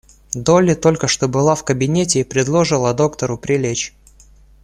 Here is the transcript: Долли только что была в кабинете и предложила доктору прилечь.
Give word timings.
Долли 0.33 0.73
только 0.73 1.07
что 1.07 1.27
была 1.27 1.53
в 1.53 1.63
кабинете 1.63 2.21
и 2.21 2.23
предложила 2.23 2.91
доктору 2.95 3.37
прилечь. 3.37 3.93